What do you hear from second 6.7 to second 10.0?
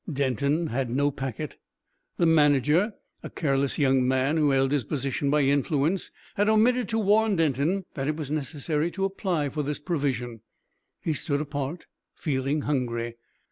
to warn Denton that it was necessary to apply for this